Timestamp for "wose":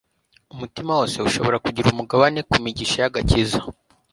0.99-1.17